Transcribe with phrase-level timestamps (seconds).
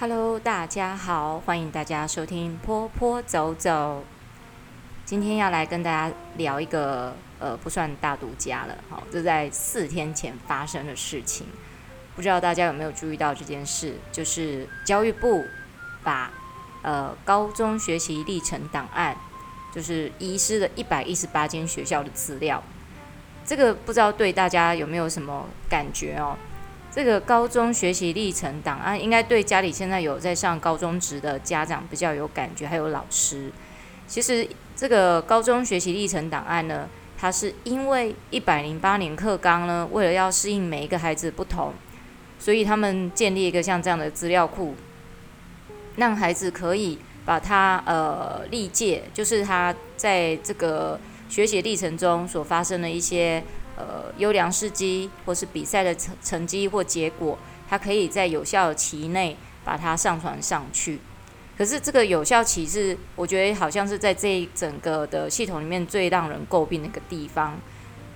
[0.00, 4.04] Hello，大家好，欢迎大家收听坡坡走走。
[5.04, 11.48] 今天要来跟大家聊一个呃不算大独家了，好，这在四天前发生的事情，
[12.14, 13.96] 不知道大家有没有注意到这件事？
[14.12, 15.44] 就是教育部
[16.04, 16.30] 把
[16.82, 19.16] 呃高中学习历程档案，
[19.74, 22.62] 就是遗失了一百一十八间学校的资料。
[23.44, 26.38] 这个不知道对大家有没有什么感觉哦？
[26.98, 33.52] 这个高中学习历程档案应该对家里现在有在上高中职的家长比较有感觉，还有老师。
[34.08, 41.72] 其实这个高中学习历程档案呢，它是因为一百零八年课纲呢，为了要适应每一个孩子不同，
[42.36, 44.74] 所以他们建立一个像这样的资料库，
[45.98, 53.44] 让孩子可以把他呃历届，就是他在这个学习历程中所发生的一些。
[53.78, 57.38] 呃，优良事迹或是比赛的成成绩或结果，
[57.68, 60.98] 它可以在有效期内把它上传上去。
[61.56, 67.56] 可是这个有效期是，我觉得好像是在这一整个的系统里面最让人诟病的一个地方。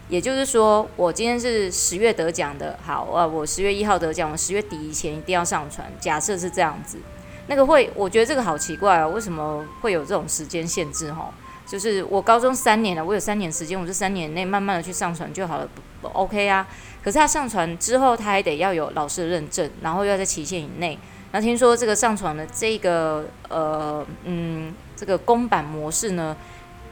[0.09, 5.91] 也就是说，我今天是十月得奖的，好，啊，我十月一号得奖，我十月底以前一定要上传。
[6.01, 6.99] 假设是这样子，
[7.47, 11.13] 那个会，我觉得这个好奇怪啊，为什么会有这种时间限制？
[11.13, 11.33] 吼。
[11.65, 15.69] 就是我高中三年了，我有三年时间，我这三年内慢慢的去上传就好了
[16.03, 16.67] ，OK 啊。
[17.03, 20.99] 可是他上传之后，他还得要有老师的认证，然后要在期限以内。
[21.33, 26.37] 那听说这个上传的这个呃嗯这个公版模式呢，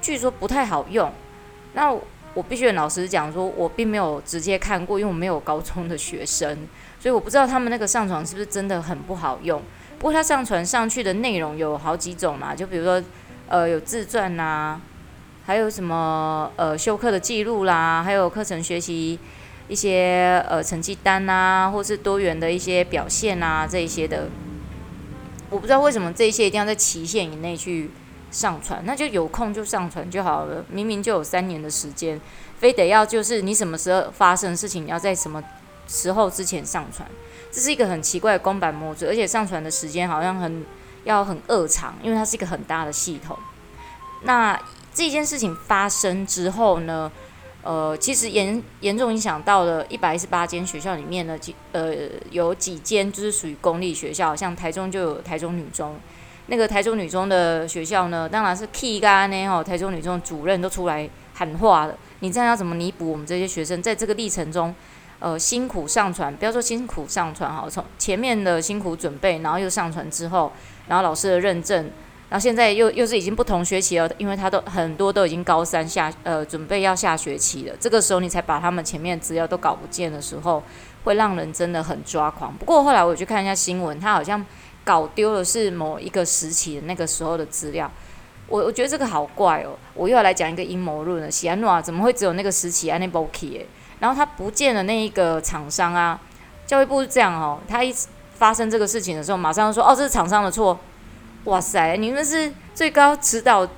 [0.00, 1.12] 据说不太好用。
[1.74, 1.92] 那
[2.32, 6.66] 我必须跟老师讲说，我并没有直接看过，因为我没有高中的学生，
[6.98, 9.60] 所以我不知道他们那个上传是不是真的很不好用。
[9.98, 13.02] 不过他上传上去的内容有好几种嘛，就比如说。
[13.50, 14.80] 呃，有自传呐、
[15.44, 19.18] 还有什么呃修课的记录啦，还有课程学习
[19.66, 24.28] 一些呃成绩单啊，或是多元的一些表现啊，这一些的，
[25.50, 27.90] 我不知道为什么这些一定要在期限以内去
[28.30, 30.64] 上传，那就有空就上传就好了。
[30.68, 32.20] 明明就有三年的时间，
[32.60, 35.42] 非得要就是你什么时候发生事情，你要在什么
[35.88, 37.04] 时候之前上传，
[37.50, 40.64] 这是一个很奇怪的公版模组，而且上传的时间好像很。
[41.04, 43.36] 要很恶长，因为它是一个很大的系统。
[44.22, 44.58] 那
[44.92, 47.10] 这件事情发生之后呢，
[47.62, 51.94] 呃，其实严严重影响到了一百一十八间学校里面呢，几呃
[52.30, 55.96] 有几间就是属于公立学校，像台中就有台中女中。
[56.46, 64.74] 那个台中女中的学校呢，当然是 key 干呢哦，台中女中主任都出来喊话了，你这样要怎么弥补我们这些学生在这个历程中？
[65.20, 70.50] 呃，辛苦上传，不要说辛苦上传哈，从前面的辛苦准备，然后又上传之后，
[70.90, 71.84] 然后老师的认证，
[72.28, 80.60] 然后现在又又是已经不同学期了，因为他都很多都已经高三下，呃，准备要下学期了，这个时候你才把他们前面资料都搞不见的时候，
[81.04, 82.52] 会让人真的很抓狂。
[82.56, 84.44] 不过后来我去看一下新闻，他好像
[84.82, 87.88] 搞丢了是某一个时期的那个时候的资料，
[88.48, 93.64] 我我觉得这个好怪哦，我又要来讲一个阴谋论了，喜安诺啊，怎么会只有那个时期安内波奇？
[94.00, 96.20] 然后他不见了那一个厂商啊，
[96.66, 97.94] 教育部是这样哦，他一
[98.40, 100.80] 发生这个事情的时候，马上说哦，这是厂商的错。
[101.44, 103.68] 哇塞，你们是最高指导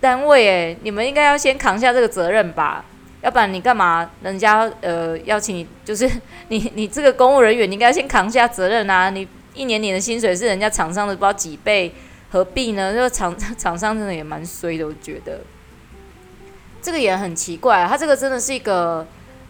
[0.00, 2.84] 单位诶，你们应该要先扛下这个责任吧？
[3.22, 4.10] 要不然你干嘛？
[4.22, 6.10] 人家呃邀请你，就是
[6.48, 9.10] 你你这个公务人员，你应该先扛下责任啊！
[9.10, 11.94] 你一年你的薪水是人家厂商的不知道几倍，
[12.32, 12.92] 何必呢？
[12.92, 15.40] 这个厂 厂商真的也蛮衰的，我觉得。
[16.82, 19.04] 这个也很奇怪，他这个真的是一个，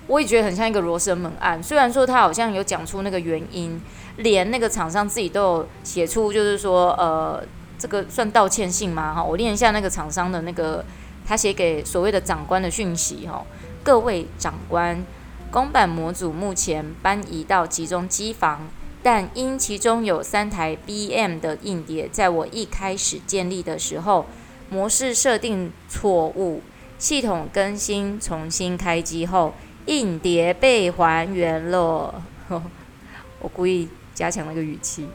[0.06, 1.62] 我也觉得很像一个罗生门案。
[1.62, 3.80] 虽然说他好像有讲出那个原因，
[4.18, 7.42] 连那个厂商自己都有写出，就是说，呃，
[7.78, 9.14] 这个算道歉信吗？
[9.14, 10.84] 哈，我念一下那个厂商的那个
[11.26, 13.44] 他写给所谓的长官的讯息哈。
[13.82, 15.04] 各位长官，
[15.50, 18.68] 公版模组目前搬移到集中机房，
[19.02, 24.26] 但因其中有三台 BM 的硬碟，在我一开始建立的时候，
[24.70, 26.62] 模式设定错误。
[26.98, 29.52] 系统更新重新开机后，
[29.86, 32.22] 硬碟被还原了。
[33.40, 35.08] 我故意加强那个语气。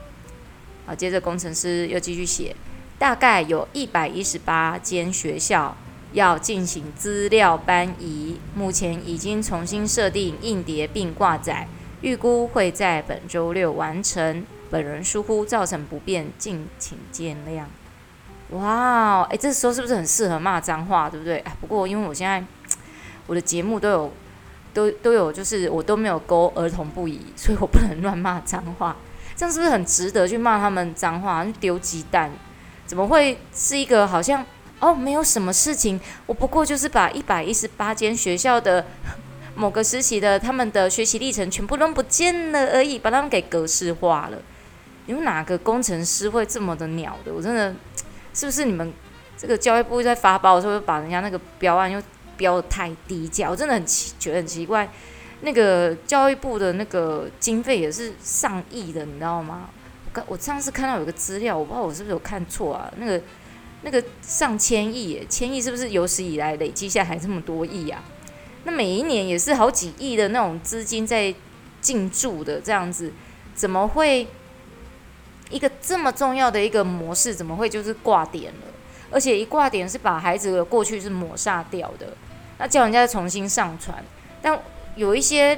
[0.85, 2.55] 好，接着工程师又继续写，
[2.97, 5.75] 大概有一百一十八间学校
[6.13, 11.67] 要进行资料搬移，目前已经重新设定硬碟并挂载，
[12.01, 14.45] 预估会在本周六完成。
[14.69, 17.63] 本人疏忽造成不便，敬请见谅。
[18.57, 21.43] 哇，哎，这时候是不是很适合骂脏话，对不对？
[21.59, 22.41] 不过因为我现在
[23.27, 24.13] 我的节目都有
[24.73, 28.95] 都都有，就是我都没有勾儿童不宜，所以我不能乱骂脏话。
[29.35, 31.45] 这样是不是很值得去骂他们脏话？
[31.59, 32.31] 丢鸡蛋，
[32.85, 34.45] 怎么会是一个好像
[34.79, 38.85] 哦，没有什么事情，我不过就是把一百一十八间学校的
[39.55, 44.37] 某个时期的他们的学习历程全部都不见了而已，把他们给格式化了。
[45.07, 47.33] 有哪个工程师会这么的鸟的？
[47.33, 47.73] 我真的
[48.33, 48.93] 是不是你们
[49.35, 52.01] 这个教育部在发包的时候把人家那个标案又
[52.41, 53.49] 标得太低价？
[53.49, 54.89] 我真的很奇，觉得很奇怪。
[55.41, 59.69] 那个教育部的那个经费也是上亿的，你知道吗？
[60.13, 62.91] 我我上次看到有个资料，我不知道我是不是有看错啊？
[62.97, 63.21] 那个
[63.83, 68.03] 那个上千亿，千亿是不是有史以来累积下来这么多亿啊？
[68.65, 71.33] 那每一年也是好几亿的那种资金在
[71.79, 73.11] 进驻的，这样子
[73.55, 74.27] 怎么会
[75.49, 78.67] 一个这么重要的一个模式，怎么会就是挂点了？
[79.09, 82.15] 而且一挂点是把孩子的过去是抹杀掉的，
[82.61, 83.97] 那叫人家重新上传，
[84.39, 84.55] 但
[84.95, 85.57] 有一些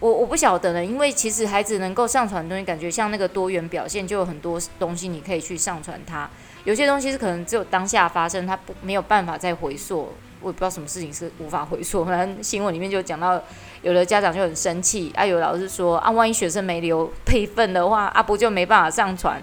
[0.00, 6.28] 我我不晓得呢，因为其实孩子能够上传的东西，感觉像那个多元表现，就有很多东西你可以去上传它。
[6.64, 10.12] 有些东西是可能只有当下发生，它不没有办法再回溯。
[10.40, 12.04] 我也不知道什么事情是无法回溯。
[12.04, 13.40] 反正新闻里面就讲到，
[13.82, 19.40] 有的家长就很生气，啊，有老师说啊，万一学生没留备份的话，啊，不就没办法上传？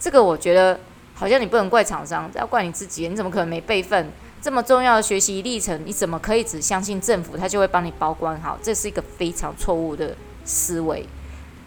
[0.00, 0.80] 这个我觉得
[1.14, 3.06] 好像你不能怪厂商，要怪你自己。
[3.06, 4.10] 你怎么可能没备份？
[4.42, 8.58] 这么重要的学习历程，你怎么可以只相信政府，他就会帮你保管好？
[8.60, 11.06] 这是一个非常错误的思维。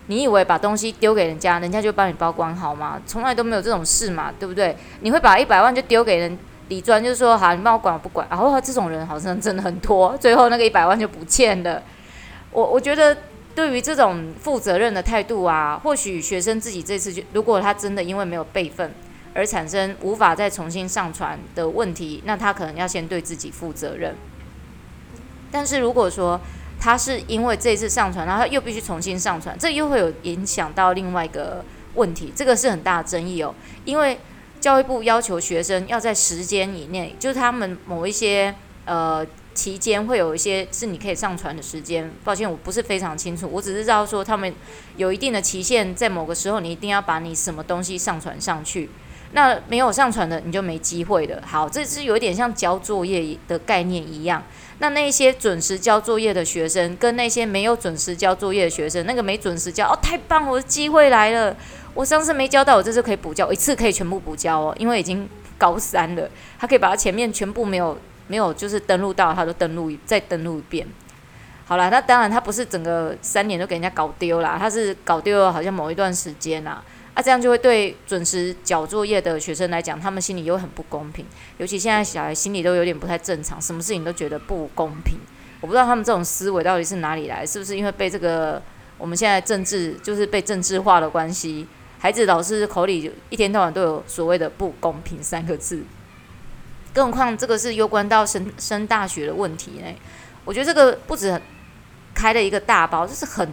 [0.07, 3.01] 你以为把东西丢给人家，人家就帮你保管好吗？
[3.07, 4.75] 从来都没有这种事嘛，对不对？
[4.99, 6.37] 你会把一百万就丢给人？
[6.67, 8.27] 李专就是说，好，你帮我管，我不管。
[8.29, 11.81] 然后这种人好像真的很多，最后那个一百万就不见了。
[12.51, 13.15] 我我觉得，
[13.53, 18.91] 对于这种负责任的态度啊，或许学生自己这次就，如果他真的因为没有备份
[19.35, 24.15] 而产生无法再重新上传的问题，那他可能要先对自己负责任。
[25.51, 26.41] 但是如果说
[26.79, 33.53] 他是因为这次上传，然后他又必须重新上传，这又会有影响到另外一个问题，这个是很大的争议哦，
[33.83, 34.17] 因为。
[34.61, 38.55] 教育部要求学生要在时间以内，就是他们某一些
[38.85, 39.23] 呃
[39.53, 42.11] 期间会有一些是你可以上传的时间。
[42.23, 44.51] 抱歉，我不是非常清楚，我只是知道说他们
[44.97, 48.89] 有一定的期限，在某个时候你一定要把你什么东西上传上去。
[49.35, 51.41] 那没有上传的你就没机会了。
[51.45, 54.41] 好，这是有点像交作业的概念一样。
[54.79, 61.53] 那那些准时交作业的学生跟那些没有准时交作业的学生，那个没准时交哦，太棒，我的机会来了。
[61.93, 67.97] 我上次没交到，我这次可以补交，一次可以全部补交哦，因为已经高三了，他可以把他前面全部没有
[68.27, 70.87] 没有就是登录到，他都登录再登录一遍。
[71.65, 76.83] 好了，那当然他不是整个三年都给人家搞丢了，他是搞丢了好像某一段时间啦，
[77.15, 81.25] 那这样就会对准时交作业的学生来讲，他们心里又很不公平，
[81.57, 85.17] 尤其现在小孩心里都有点不太正常，什么事情都觉得不公平。
[85.61, 88.61] 我不知道他们这种思维到底是哪里来，是不是因为被这个
[88.97, 91.65] 我们现在政治就是被政治化的关系？
[91.97, 95.83] 孩子老师口里一天到晚都有所谓的不公平三个字，
[96.93, 99.87] 更何况这个是攸关到升升大学的问题呢？
[100.43, 101.41] 我觉得这个不止
[102.13, 103.49] 开了一个大包，这是很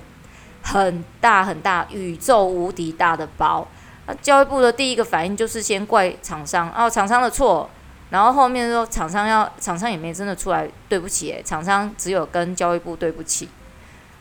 [0.62, 3.66] 很大很大宇宙无敌大的包。
[4.06, 7.68] 那教育部的第一个反应就是先怪厂商，哦，厂商的错，
[8.10, 13.48] 然后后面说厂商要厂商也没真的出来对不起，诶，厂商只有跟教育部对不起。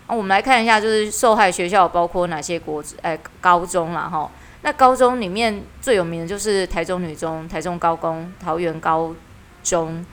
[0.08, 4.30] 那我们来看一下，就是受害学校包括哪些国哎高中啦哈。
[4.62, 9.12] 那高中里面最有名的就是台中女中、台中高工、桃园高
[9.64, 10.06] 中、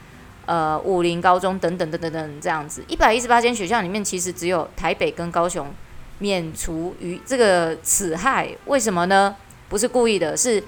[0.47, 2.83] 呃武林高中等等等等等这样子。
[2.87, 5.67] 一百一十八间学校里面，其实只有台北跟高雄
[6.19, 8.49] 免除于这个此害。
[8.67, 9.35] 为什么呢？
[9.67, 10.63] 不是故意的，是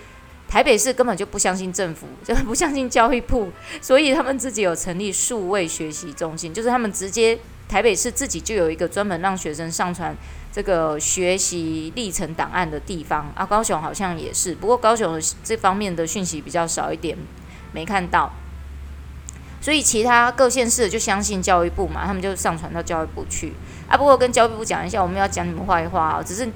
[0.49, 7.37] 台北市根本就不相信政府，就不相信教育部，所以他们自己有成立数位学习中心，就是他们直接。
[7.69, 10.13] 台北市自己就有一个专门让学生上传
[10.51, 17.17] 这个学习历程档案的地方啊，高雄好像也是，不过高雄这方面的讯息比较少一点，
[17.71, 18.29] 没看到。
[19.61, 23.53] 所以其他各县市就相信教育部嘛，他们就上传到教育部去
[23.87, 23.95] 啊。
[23.95, 26.49] 不过跟教育部讲一下，我们要讲你们坏话哦，只是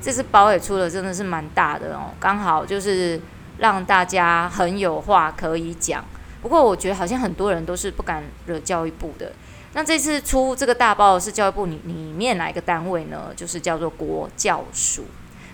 [0.00, 3.20] 这次包也出了，真的是蛮大的哦，刚好就是
[3.58, 6.04] 让大家很有话可以讲。
[6.40, 9.32] 不过我觉得好像很多人都是不敢惹教育部的。
[9.74, 13.32] 那这次出这个大包是教育部里里面哪一个单位呢？
[13.34, 15.04] 就是叫做国教署。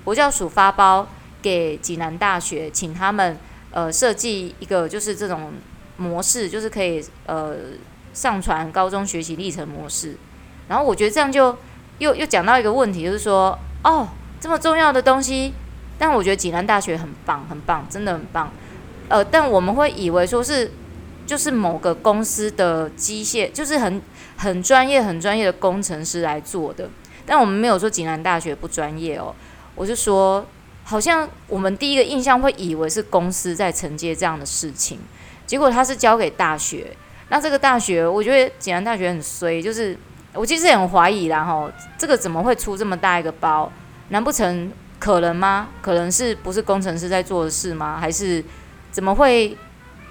[0.03, 1.07] 国教署发包
[1.41, 3.37] 给济南大学，请他们
[3.71, 5.53] 呃设计一个就是这种
[5.99, 7.55] 模式，就是可以呃
[8.15, 10.17] 上传高中学习历程模式。
[10.69, 11.55] 然后我觉得这样就
[11.99, 14.09] 又又讲到一个问题，就是说哦
[14.41, 15.53] 这么重要的东西，
[15.99, 18.51] 但我觉得济南大学很棒很棒，真的很棒。
[19.09, 20.71] 呃，但我们会以为说是。
[21.29, 24.01] 就是某个公司的机械，就是很
[24.39, 26.89] 很专业、很专业的工程师来做的。
[27.27, 29.35] 但我们没有说济南大学不专业哦，
[29.75, 30.47] 我是说，
[30.85, 35.01] 好像我们第一个印象会以为是公司在承接这样的事情，
[35.49, 36.97] 结果他是交给大学。
[37.31, 39.99] 那这个大学，我觉得济南大学很衰，就是
[40.33, 43.71] 我其实很怀疑啦吼，这个怎么会出这么大一个包？
[44.11, 45.69] 难不成可能吗？
[45.83, 47.99] 可能是不是工程师在做的事吗？
[48.01, 48.45] 还是
[48.91, 49.57] 怎么会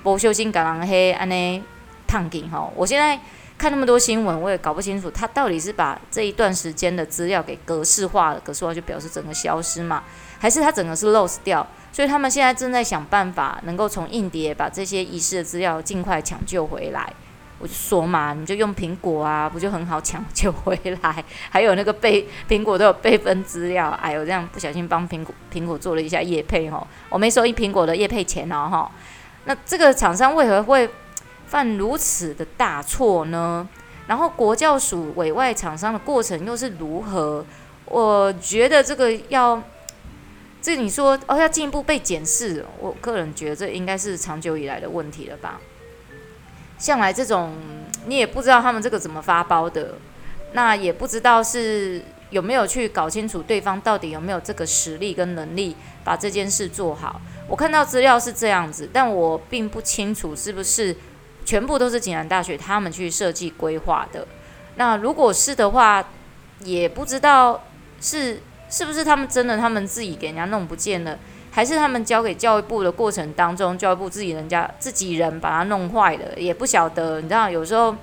[0.04, 1.64] 不修心搞人黑安尼
[2.06, 2.74] 烫紧吼？
[2.76, 3.20] 我现在
[3.58, 10.04] 看那么多新闻，我也搞不清楚他到底是把这一段时间的资料给格式化了，格式化就表示整个消失嘛？
[10.40, 11.66] 还是他整个是 lost 掉？
[11.92, 17.12] 所以他们现在正在想办法，能够从硬碟把这些遗失的资料尽快抢救回来。
[17.60, 21.24] 我就说嘛，你就用苹果啊，不就很好抢救回来？
[21.50, 28.92] 还有那个备苹果都有备份资料，哎呦，这样不小心帮苹果苹果做了一下叶配吼，我没收一苹果的叶配钱哦哈。
[29.46, 30.88] 那这个厂商为何会
[31.48, 33.68] 犯如此的大错呢？
[34.06, 37.46] 然后国教署委外厂商的过程又是如何？
[37.86, 39.62] 我觉得这个要，
[40.62, 45.60] 这你说哦要进一步被检视，我个人觉得这应该是长久以来的问题了吧。
[46.78, 47.56] 向来这种
[48.06, 49.96] 你也不知道他们这个怎么发包的，
[50.54, 57.20] 那也不知道是有没有去搞清楚对方到底有没有这个实力跟能力把这件事做好。
[57.48, 60.96] 我看到资料是这样子，但我并不清楚是不是
[61.48, 64.28] 全部都是济南大学他们去设计规划的。
[64.76, 66.06] 那如果是的话，
[66.60, 67.64] 也不知道
[68.02, 71.18] 是是不是他们真的他们自己给人家弄不见了。
[71.50, 77.22] 还是他们交给教育部的过程当中，教育部自己人家自己人把它弄坏了，也不晓得。
[77.22, 77.96] 你知道，有时候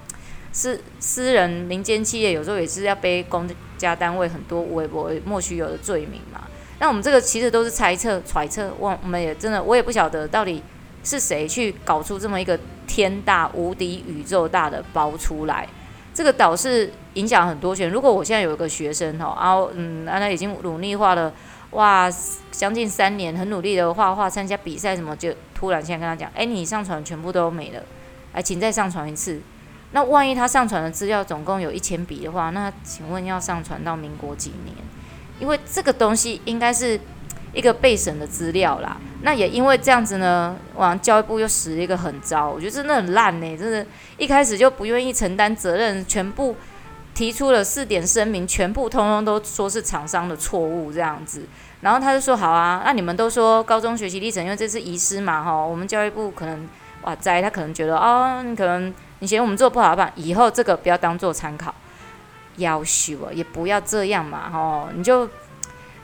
[0.51, 3.47] 私私人民间企业有时候也是要背公
[3.77, 6.41] 家单位很多微博莫须有的罪名嘛。
[6.81, 10.61] 那我们这个其实都是猜测揣测，我我们也真的我也不晓得到底
[11.05, 12.59] 是谁去搞出这么一个
[12.89, 15.69] 天大无敌宇宙大的包出来。
[16.13, 17.93] 这个岛是影响很多学生。
[17.93, 21.33] 如果我现在有一个学生哈，然后嗯，那他已经努力画了。
[21.71, 22.09] 哇，
[22.53, 27.83] 将近三年很努力的画画，参加比赛什么，就突然现在跟他讲，哎，你上传全部都没了，
[28.33, 29.41] 哎，请再上传一次。
[29.91, 34.77] 那万一他上传的资料总共有一千笔的话，那请问要上传到民国几年？
[35.41, 37.01] 因为这个东西应该是
[37.55, 38.97] 一个备审的资料啦。
[39.23, 43.87] 那也因为这样子呢，哇，教育部又使了一个狠招，我觉得真的很烂呢，真的，
[44.19, 46.57] 一开始就不愿意承担责任，全部。
[47.15, 51.45] 提出了四点声明，全部通通都说是厂商的错误这样子，
[51.81, 56.69] 然后他就说好啊，那你们都说高中学习历程，因为这次遗失嘛哈，我们教育部可能
[57.03, 61.73] 哇在，他可能觉得哦，你可能你嫌我们做不好吧，以后这个不要当做参考，
[62.57, 65.31] 要求啊，也不要这样嘛哈，你就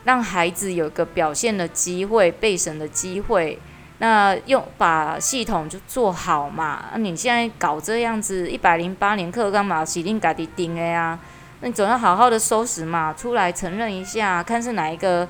[0.03, 3.59] 让孩子有个表现的机会，备审的机会。
[3.99, 6.85] 那用把系统就做好嘛？
[6.93, 11.19] 那你现在搞这样子，一百零八年课纲嘛，洗定改的定的呀？
[11.59, 15.27] 那你总要好好的收拾嘛，出来承认一下，看是哪一个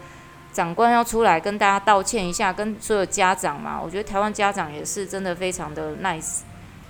[0.53, 3.77] 长官要出来跟大家道歉一下，跟所有家长嘛。
[3.77, 6.39] 我觉得台湾家长也是真的非常的 nice。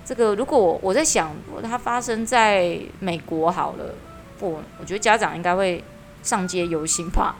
[0.04, 3.92] 这个如果我在想，如果它发生在美国好了，
[4.38, 5.82] 不，我觉得家长应该会
[6.22, 7.34] 上街游行吧。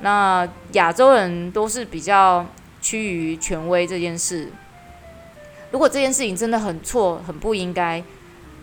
[0.00, 2.46] 那亚洲人都是比较。
[2.84, 4.52] 趋于权威这件事，
[5.70, 8.04] 如果这件事情真的很错、很不应该，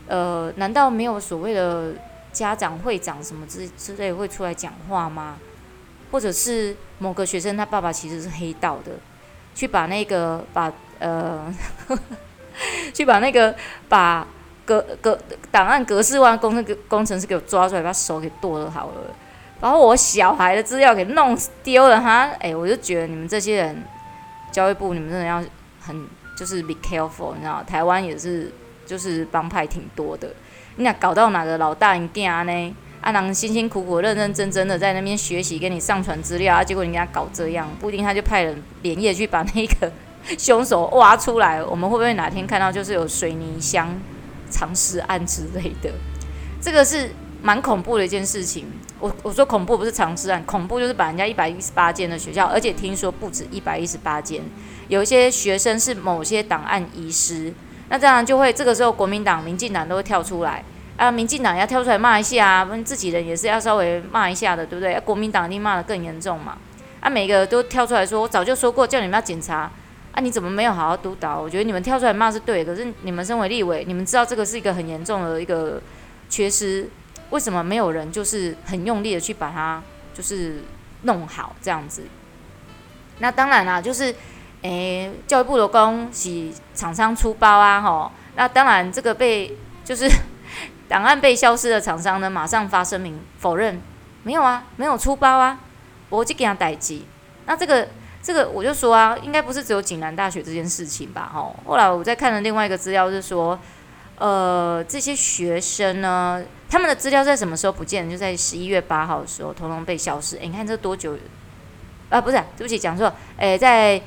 [0.05, 1.95] 呃，难道没有所谓的
[2.31, 5.39] 家长会长什么之之类会出来讲话吗？
[6.11, 8.91] 或者是某个学生他爸爸其实是黑道的，
[9.55, 11.51] 去把那个把呃，
[12.93, 13.55] 去把那个
[13.89, 14.27] 把
[14.65, 15.17] 格格
[15.49, 19.15] 档案格式化工那个工程师给我抓出来，把手给剁了好了，
[19.61, 23.83] 然后我小孩的资料给弄丢了哈，哎，我就觉得你们这些人。
[24.51, 25.41] 教育部，你们真的要
[25.79, 26.05] 很
[26.37, 28.51] 就是 be careful，你知道，台湾也是
[28.85, 30.29] 就是帮派挺多的。
[30.75, 32.75] 你俩搞到哪个老大你囝呢？
[32.99, 39.89] 啊，郎辛辛苦苦、认认真真的在那边学习，给你上传资料啊，结果你给他搞这样，不一定他就派人连夜去把那个
[40.37, 41.63] 凶手挖出来。
[41.63, 43.87] 我们会不会哪天看到就是有水泥箱
[44.49, 45.89] 藏尸案之类的？
[46.61, 47.09] 这个是
[47.41, 48.65] 蛮恐怖的一件事情。
[49.01, 54.39] 我我说恐怖不是常识案，恐怖就是把人家一百一十八间的学校，而且听说不止一百一十八间，
[54.89, 57.51] 有一些学生是某些档案遗失，
[57.89, 60.63] 那这样就会这个时候国民党、民进党都会跳出来
[60.97, 64.93] 啊，民进党要跳出来骂一下啊，自己人也是要稍微骂一下的，对不对？
[64.93, 66.57] 啊、国民党一定骂得更严重嘛，
[66.99, 69.71] 啊，每个都跳出来说，我早就说过叫你们要检查，
[70.11, 71.41] 啊，你怎么没有好好督导？
[71.41, 75.81] 我觉得你们跳出来骂是对，可是你们身为立委，你们知道这个是一个很严重的一个
[76.29, 76.87] 缺失。
[77.31, 79.81] 为什么没有人就是很用力的去把它
[80.13, 80.63] 就是
[81.03, 82.03] 弄好这样子？
[83.19, 84.15] 那当然啦，就是
[84.61, 88.11] 诶、教育部的恭喜厂商出包啊，吼。
[88.35, 90.09] 那当然这个被就是
[90.87, 93.81] 档案被消失的厂商呢，马上发声明否认，
[94.23, 95.59] 没有啊，没有出包啊，
[96.09, 97.05] 我就给他逮鸡。
[97.45, 97.87] 那这个
[98.21, 101.55] 这个我就说啊，应该不是只有景南大学这件事情吧，吼。
[101.65, 103.57] 后来我在看了另外一个资料，是说。
[104.17, 108.09] 呃，这些学生呢，他们的资料在什么时候不见？
[108.09, 110.37] 就在十一月八号的时候，通通被消失。
[110.37, 111.17] 诶，你看这多久？
[112.09, 114.01] 啊，不是，对不起，讲错，诶，在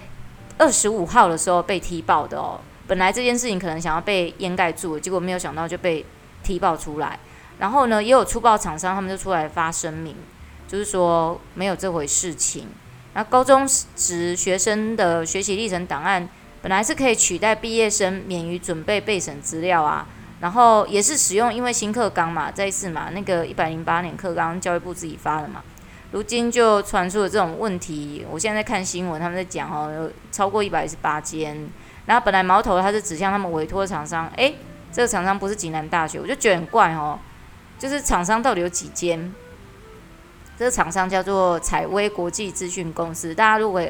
[0.57, 2.59] 二十五号的时候被踢爆的哦。
[2.87, 6.07] 本来这件事情可能想要被掩盖住，结果没有想到就被
[6.43, 7.19] 踢爆出来。
[7.59, 10.17] 然后呢，也有粗暴厂商，他们就出来发声明，
[10.67, 12.69] 就是说没有这回事情。
[13.13, 16.27] 那高中职学生的学习历程档案
[16.63, 20.07] 本来是可以取代毕业生免于准备备审资料啊，
[20.41, 25.63] 然后也是使用因为新课纲嘛，再一次嘛，那个一百零八年课纲教育部自己发的嘛，
[26.11, 28.27] 如今就传出了这种问题。
[28.31, 31.69] 我现在在看新闻，他们在讲哦，有超过一百一十八间。
[32.07, 34.57] 然后本来矛头他是指向他们委托的厂商，诶，
[34.93, 37.19] 这个厂商不是济南大学，我就觉得很怪哦，
[37.79, 39.33] 就是厂商到底有几间？
[40.59, 43.35] 这个厂商叫做采威国际资讯公司。
[43.35, 43.83] 大家如果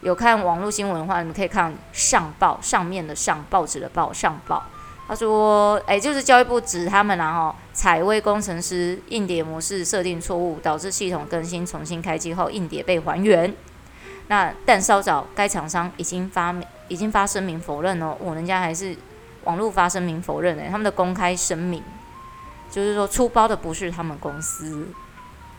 [0.00, 4.64] 有看网络新闻的话，你们可以看上报上面的上报纸的报上报。
[5.12, 13.54] 他说：“哎，就是教育部指他们然后采威工程师硬碟模式设定错误，导致系统更新重新开机后硬碟被还原。
[14.28, 16.54] 那但稍早，该厂商已经发
[16.88, 18.96] 已经发声明否认哦，我人家还是
[19.44, 21.82] 网络发声明否认的，他们的公开声明
[22.70, 24.88] 就是说出包的不是他们公司。”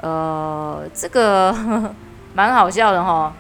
[0.02, 1.54] 呃，这个
[2.34, 3.32] 蛮好笑的哈，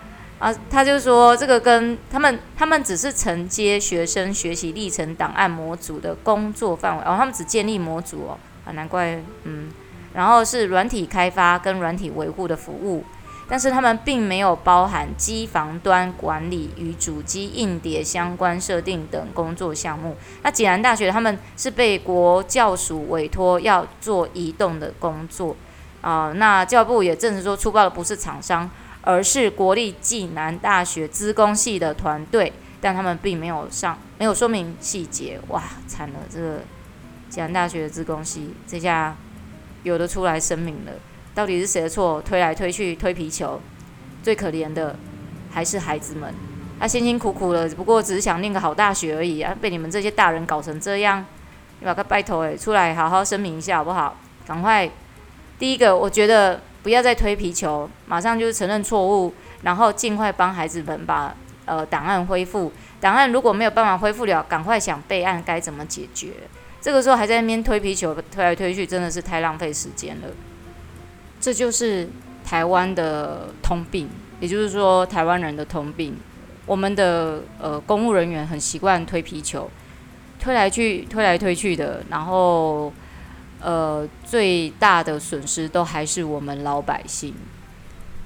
[0.43, 9.71] 啊，他就说这个跟他们，他们只是承接学生学习历程档案模组的工作范围，哦，他们只建立模组哦，啊，难怪，嗯，
[10.13, 13.05] 然后是软体开发跟软体维护的服务，
[13.47, 20.17] 但是他们并没有包含机房端管理与主机硬碟相关设定等工作项目。
[20.41, 25.55] 那济南大学他们是被国教署委托要做移动的工作。
[26.01, 28.69] 啊、那教育部也证实说，出包的不是厂商，
[29.03, 35.39] 而是国立暨南大学资工系的团队，但他们并没有上，没有说明细节。
[35.49, 36.59] 哇，惨了，这个
[37.29, 39.15] 暨南大学的资工系这下
[39.83, 40.91] 有的出来声明了，
[41.35, 42.21] 到底是谁的错？
[42.21, 43.61] 推来推去推皮球，
[44.23, 44.95] 最可怜的
[45.51, 46.33] 还是孩子们，
[46.79, 51.25] 他辛辛苦苦的，不过只是想念个好大学而已啊，被你们这些大人搞成这样，
[51.79, 54.17] 你把他拜托诶，出来好好声明一下好不好？
[54.45, 54.89] 赶快。
[55.59, 61.33] 第一个，我觉得不要再推皮球，马上就是承认错误，然后尽快帮孩子们把
[61.65, 62.73] 呃档案恢复。
[62.99, 66.33] 档案如果没有办法恢复了，赶快想备案该怎么解决。
[66.81, 70.27] 这个时候还在那边推皮球，推来推去，真的是太浪费时间了。
[71.39, 72.09] 这就是
[72.43, 74.09] 台湾的通病，
[74.41, 76.17] 也就是说台湾人的通病。
[76.65, 79.71] 我们的呃公务人员很习惯推皮球，
[80.37, 82.91] 推来去，推来推去的，然后。
[83.63, 87.33] 呃，最大的损失都还是我们老百姓。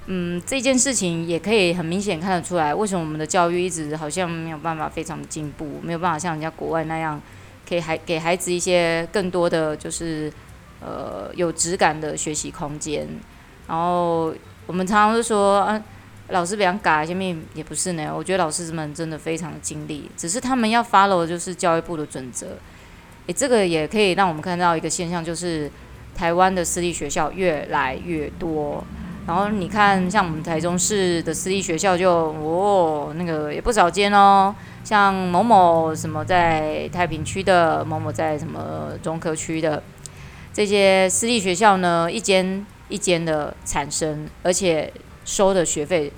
[0.08, 7.22] 嗯，这件事情也可以很明显看得出来，为什么我们的教育一直好像没有办法非常进步，没有办法像人家国外那样，
[7.66, 10.32] 给孩给孩子一些更多的就是
[10.82, 13.08] 呃有质感的学习空间。
[13.68, 14.34] 然后
[14.66, 15.80] 我们常常都说啊，
[16.30, 18.12] 老师不要改，前面也不是呢。
[18.16, 22.48] 我觉得老师们真的非常的尽力，只是他们要 follow 就是教育部的准则。
[23.28, 25.70] 诶，这个也可以让我们看到一个现象，就是
[26.16, 28.84] 台湾的私立学校越来越多。
[29.28, 34.56] 然后你看，像我们台中市的私立学校就哦，那个也不少间哦。
[34.86, 39.84] 像某某什么在太平区的，某某在什么中科区的
[40.54, 44.94] 这些私立学校呢，一间一间的产生，而且
[45.26, 46.14] 收的学费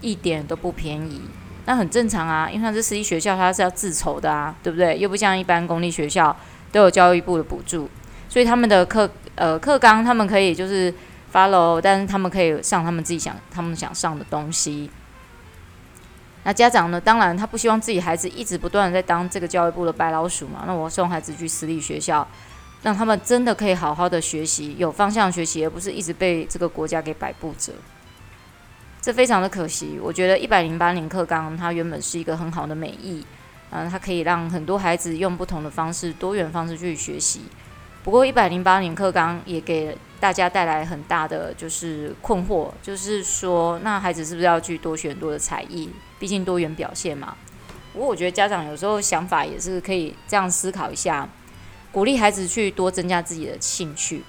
[0.00, 1.22] 一点都不便宜。
[1.66, 4.98] 那很正常啊，因为它是私立学校，它是要自筹的啊，对不对？
[4.98, 6.36] 又不像一般公立学校
[6.70, 7.88] 都有教育部的补助，
[8.28, 10.92] 所以他们的课呃课纲他们可以就是
[11.32, 14.90] follow，但是他们可以上他们自己想他们想上的东西。
[16.46, 20.64] 那家长呢，当然他不希望自己孩子一直不断的在当这个教育部的白老鼠嘛。
[20.66, 22.28] 那我送孩子去私立学校，
[22.82, 27.72] 让他们真的可以好好的学习，有方向学习，而不是一直被这个国家给摆布着。
[29.04, 33.22] 这非常的可惜，我觉得一百零八年课纲它原本是一个很好的美意，
[33.68, 37.42] 嗯，它可以让很多孩子用不同的方式、多元方式去学习。
[38.02, 45.90] 不过一百零八年课纲也给大家带来很大的就是困惑，就是说那孩子是不是要去多学很多的才艺？
[46.18, 47.36] 毕竟多元表现嘛。
[47.92, 51.28] 不过我觉得家长有时候想法也是可以这样思考一下，
[51.92, 54.24] 鼓励孩子去多增加自己的兴趣，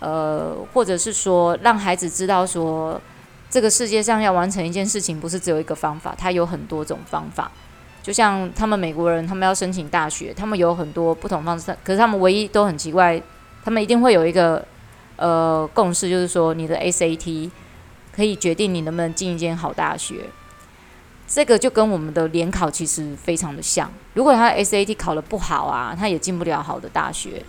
[0.00, 3.00] 呃，或者是说让孩子知道说。
[3.50, 7.50] 这个世界上要完成一件事情，不是只有一个方法，它有很多种方法。
[8.02, 13.20] 就像他们美国人，他们要申请大学，他们有很多不同方式，可是他们唯一都很奇怪，
[13.62, 14.64] 他们一定会有一个
[15.16, 17.50] 呃共识，就是说你的 SAT
[18.14, 20.26] 可以决定你能不能进一间好大学。
[21.28, 23.90] 这个就跟我们的联考其实非常的像。
[24.14, 27.44] 如果他的 SAT 考得不好啊，他也进不了好的大学。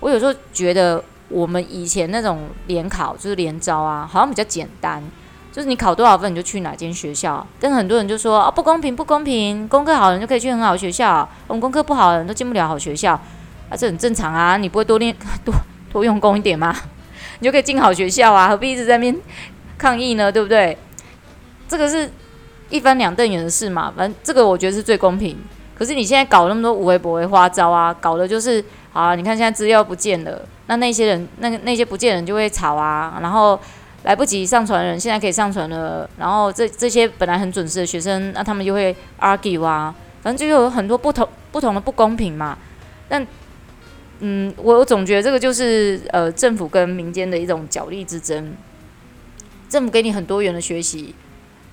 [0.00, 5.02] 我有时候觉得我们以前那种联考就是联招啊，好像比较简单。
[5.52, 7.46] 就是你考多少分你就去哪间学校。
[7.60, 13.12] 但很多人就说啊，不公平，不公平，功课好的人就可以去很好学校，我们功课不好的人都进不了好学校
[13.68, 15.54] 啊，这很正常啊，你不会多练 多
[15.92, 16.74] 多用功一点吗？
[17.40, 19.14] 你就可以进好学校啊，何必一直在那边
[19.76, 20.32] 抗议呢？
[20.32, 20.76] 对不对？
[21.68, 22.10] 这个是
[22.70, 25.36] 一翻两瞪眼的事嘛，反正这个我觉得是最公平。
[25.74, 33.60] 可是你现在搞那么多无为不为花招啊，搞的就是啊，你看现在资料不见了，那那些人那那些不见人就会吵啊，然后。
[34.04, 36.08] 来不及上传的人，现在可以上传了。
[36.18, 42.58] 然后这这些本来很准时的学生，那他们就会 argue 啊，反正就有很多不同不同的不公平嘛。
[43.08, 43.24] 但
[44.20, 48.54] 嗯，我我总觉得这个就是呃政府跟民间的一种角力之争。
[49.68, 51.14] 政府给你很多元的学习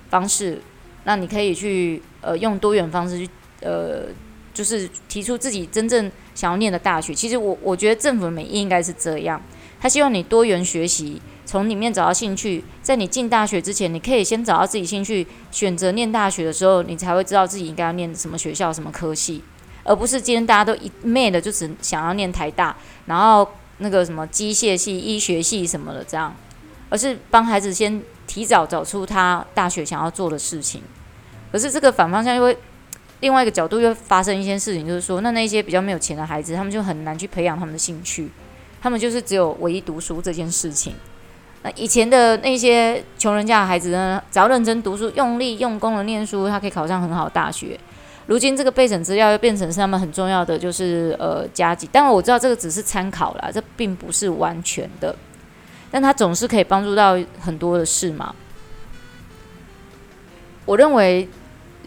[0.08, 0.60] 方式，
[1.04, 3.28] 那你可以去呃用多元方式去
[3.60, 4.04] 呃，
[4.54, 7.12] 就是提出自己真正想要念的大学。
[7.12, 9.40] 其实我我觉得政府的美意应该是这样，
[9.80, 11.20] 他希望你多元学习。
[11.50, 19.42] 从里面找到兴趣，在你进大学之前，你可以先找到自己兴趣，选择念大学的时候，你才会知道自己应该要念什么学校、什么科系，
[19.82, 26.32] 而不是今天大家都一昧的就只想要念台大，然后那个什么机械系、医学系什么的这样，
[26.88, 30.80] 而是帮孩子先提早找出他大学想要做的事情。
[31.50, 32.56] 可是这个反方向又会
[33.18, 38.30] 另外一个角度又发生一件事情，就是说，那那些比较没有钱的孩子，他们就很难去培养他们的兴趣，
[38.80, 40.94] 他们就是只有唯一读书这件事情。
[41.62, 47.78] 那以前的那些穷人家的孩子呢，只要认真读书、用力用功的念书，他可以考上很好的大学。
[48.26, 51.86] 如今这个备审资料又变成是他们很重要的，就是呃加级。
[51.88, 55.14] 当然我知道这个只是参考啦，这并不是完全的，
[55.90, 58.34] 但它总是可以帮助到很多的事嘛。
[60.64, 61.28] 我认为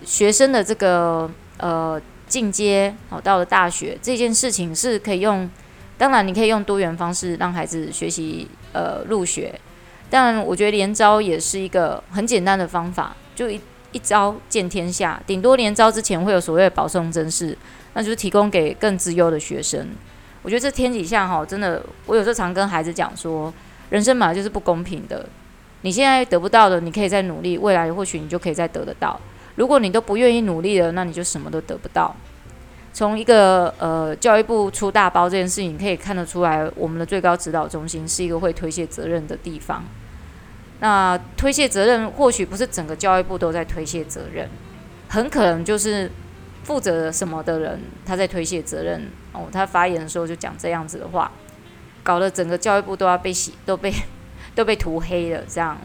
[0.04, 5.50] 学生的这个呃进阶好到了大学这件事情是可以用。
[5.96, 9.58] 当然，你可以用多元方式让孩子学习，呃，入学。
[10.10, 13.60] 当然，我觉得连招也是一个很简单的方法，就一
[13.92, 15.22] 一招见天下。
[15.26, 17.58] 顶多连招之前会有所谓的保送甄试，
[17.94, 19.88] 那就是提供给更资优的学生。
[20.42, 23.52] 我觉得这天底下哈，真的，我有时候常跟孩子讲说，
[23.90, 25.26] 人生本来就是不公平的。
[25.82, 29.20] 你现在得不到的，你可以再努力，未来或许你就可以再得得到。
[29.56, 32.16] 如果你都不愿意努力了，那你就什么都得不到。
[32.94, 39.84] 从一个呃教育部出大包这件事情可以看得出来，我们的最高指导中心是一个会推卸责任的地方。
[40.80, 44.48] 那推卸责任或许不是整个教育部都在推卸责任，
[45.10, 46.12] 很可能就是
[46.64, 49.48] 负责什么的人他在推卸责任哦。
[49.52, 51.32] 他发言的时候就讲这样子的话，
[52.04, 53.92] 搞得整个教育部都要被洗，都被
[54.54, 55.44] 都被涂黑了。
[55.48, 55.76] 这样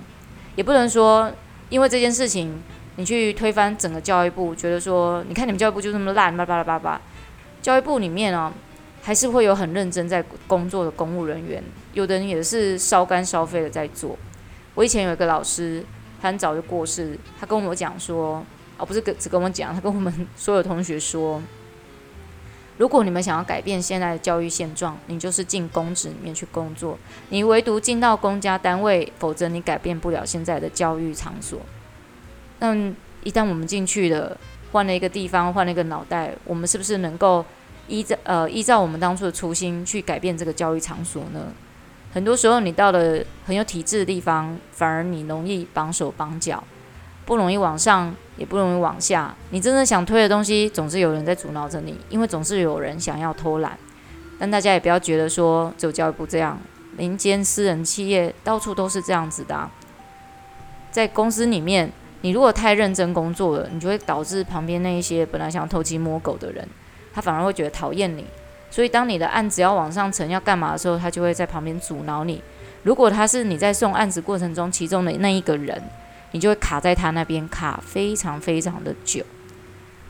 [0.57, 1.33] 也不能说
[1.71, 2.61] 因为这件事情。
[2.99, 7.01] 你去推翻整个教育部，觉得说，你看你们教育部就这么烂，叭叭叭叭。
[7.63, 8.53] 教育部里面哦，
[9.01, 14.19] 还是会有很认真在工作的公务人员，有的人也是烧肝烧肺的在做。
[14.75, 15.85] 我以前有一个老师，
[16.21, 18.45] 他很早就过世，他跟我讲说，
[18.77, 21.41] 哦，不是跟只跟我讲，他跟我们所有同学说，
[22.79, 31.61] 如果你们想要改变现在的教育现状，你就是进公职里面去工作，你唯独进到公家单位，否则你改变不了现在的教育场所。
[32.61, 32.75] 那
[33.23, 34.37] 一旦我们进去了，
[34.73, 37.45] 换了一个地方，换了一个脑袋，我们是不是能够
[37.87, 41.53] 依照呃依照我们当初的初心去改变这个教育场所呢？
[42.13, 46.63] 很多时候，你到了很有体制的地方，反而你容易绑手绑脚，
[47.27, 49.35] 不容易往上，也不容易往下。
[49.51, 53.79] 你真正想推的东西，总是有人在阻挠着你，因为总是有人想要偷懒。
[54.39, 56.59] 但大家也不要觉得说只有教育部这样，
[56.97, 59.71] 民间私人企业到处都是这样子的啊，
[60.91, 61.93] 在公司里面。
[62.21, 66.69] 你如果太认真工作了，你就会导致旁边那一些本来想偷鸡摸狗的人，
[67.13, 68.25] 他反而会觉得讨厌你。
[68.71, 72.43] 所以当你的案子要往上层，要干嘛的时候，他就会在旁边阻挠你。
[72.83, 75.83] 如果他是你在送案子过程中其中的那一个人，
[76.33, 79.25] 你就会卡在他那边卡非常非常的久。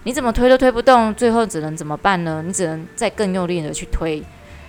[0.05, 2.43] 你怎么推都推不动，最后只能怎么办呢？
[2.45, 4.23] 你只能再更用力的去推。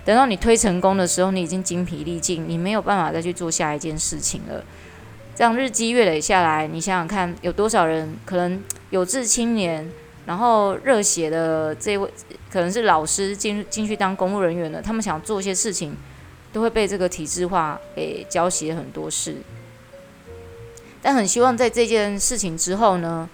[0.04, 4.64] 等到你推成功的时候，你已经精疲力尽，你没有办法再去做下一件事情了。
[5.40, 9.90] 这样日积月累下来，你想想看，有多少人可能有志青年，
[10.26, 12.10] 然后热血的这位
[12.52, 15.96] 可能是老师进进去当公务人员的，他们想做一些事情，
[16.52, 19.36] 都会被这个体制化给教习很多事。
[21.00, 23.26] 但很希望在这件事情之后呢，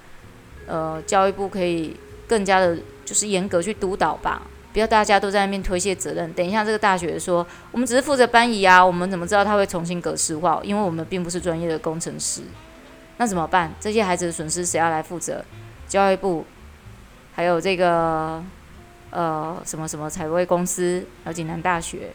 [0.68, 1.96] 呃，教育部可以
[2.28, 4.42] 更加的，就是严格去督导吧。
[4.76, 6.30] 不要大家都在那边推卸责任。
[6.34, 10.60] 等一下，这个大学说我们只是负责搬移啊，我们怎么知道他会重新格式化？
[10.62, 12.42] 因为我们并不是专业的工程师。
[13.16, 13.72] 那怎么办？
[13.80, 15.42] 这些孩子的损失谁要来负责？
[15.88, 16.44] 教育部，
[17.34, 18.44] 还有这个
[19.08, 22.10] 呃什么什么财务公司，还有济南大学。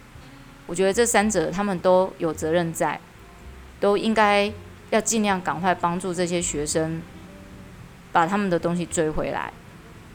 [0.67, 2.99] 我觉得这三者他们都有责任在，
[3.79, 4.53] 都应该
[4.91, 7.01] 要尽量赶快帮助这些学生
[8.11, 9.51] 把他们的东西追回来。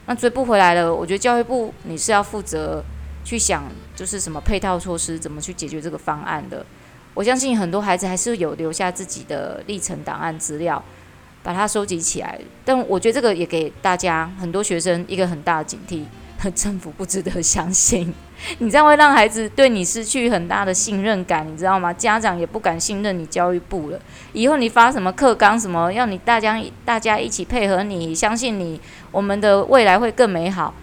[0.07, 2.81] 那追不回来了，我觉得教育部你是要负责
[3.23, 6.65] 去想，就是什么配套措施，怎么去解决这个方案的。
[7.13, 10.81] 我相信很多孩子还是有留下自己的历程档案资料，
[11.43, 12.39] 把它收集起来。
[12.63, 16.03] 但我觉得这个也给大家很多学生一个很大的警惕：
[16.55, 18.13] 政府不值得相信。
[18.59, 21.91] 你这样会让孩子对你失去很大的信任感，你知道吗？
[21.91, 23.99] 家长也不敢信任你教育部了。
[24.33, 28.79] 以后你发什么课纲什么，要你大家大家一起配合你，相信你，
[29.11, 30.73] 我们的未来会更美好。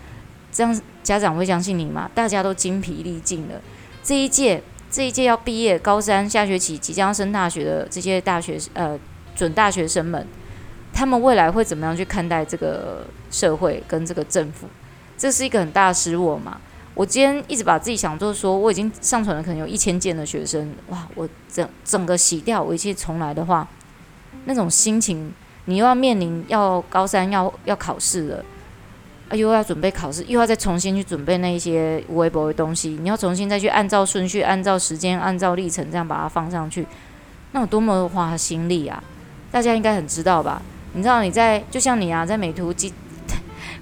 [0.51, 2.11] 这样家长会相信你吗？
[2.15, 3.61] 大家都精疲力尽了，
[4.03, 4.63] 这一届。
[4.91, 8.97] 这一届要毕业，高三下学期即将升大学的这些大学呃
[9.35, 10.25] 准大学生们，
[10.93, 14.69] 他们未来会怎么样去看待这个社会跟这个政府？
[15.25, 16.61] 这是一个很大的失误嘛。
[16.93, 23.67] 我今天一直把自己想做说，我已经上传了可能有一千件的学生，哇，我整整个洗掉，我一切重来的话，
[24.45, 25.33] 那种心情，
[25.65, 28.45] 你又要面临要高三要要考试了。
[29.33, 36.87] 又要准备考试，又要再重新去准备那一些微博的东西，你要重新再去按照顺序、按照时间、按照历程这样把它放上去，
[37.53, 39.03] 那有多么花心力啊！
[39.51, 40.61] 大家应该很知道吧？
[40.93, 42.93] 你知道你在就像你啊，在美图机、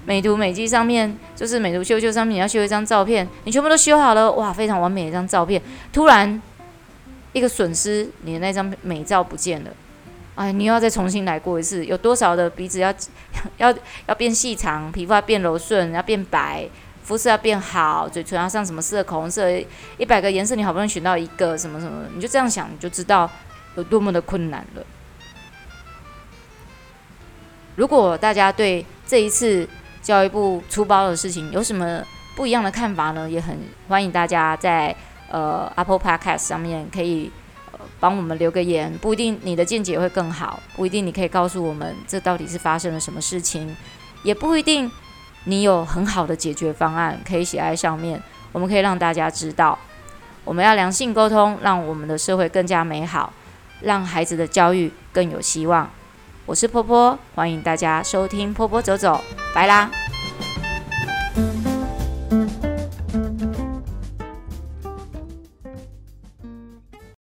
[0.05, 5.61] 美图美肌上面，就是美图秀秀上面，你要修一张照片，你全部都修好了，哇，非常完美的一张照片，
[5.91, 6.41] 突然
[7.31, 9.71] 一个损失，你的那张美照不见了。
[10.35, 11.85] 哎，你又要再重新来过一次？
[11.85, 12.93] 有多少的鼻子要
[13.57, 13.73] 要
[14.07, 16.67] 要变细长，皮肤要变柔顺，要变白，
[17.03, 19.03] 肤色要变好，嘴唇要上什么色？
[19.03, 19.47] 口红色，
[19.97, 23.29] 一百个颜色你好不容易选到一个什么什么，你就这样想，你就知道
[23.75, 24.83] 有多么的困难了。
[27.75, 29.67] 如果大家对这一次
[30.03, 32.03] 教育部出包的事情有什么
[32.35, 33.27] 不一样的看法呢？
[33.27, 34.95] 也很欢迎大家在
[35.31, 37.31] 呃 Apple Podcast 上面可以
[37.71, 37.79] 呃。
[37.99, 43.73] 帮我们留个言，不一定你的见解会更好，不一定你可以告诉我们这到底是发生了什么事情，
[44.23, 44.91] 也不一定
[45.45, 49.79] 你有很好的解决方案可以写在上面，我们可以让大家知道，
[50.43, 53.31] 我们要良性沟通，让我们的社会更加美好，
[53.79, 55.89] 让孩子的教育更有希望。
[56.45, 59.21] 我是坡坡欢迎大家收听坡坡走走
[59.55, 59.89] 拜啦。